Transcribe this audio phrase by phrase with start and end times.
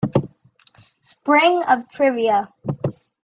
[1.01, 2.51] Spring of Trivia.